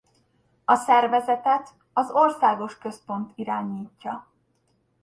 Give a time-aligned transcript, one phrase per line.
[0.65, 4.27] A szervezetet az Országos Központ irányítja.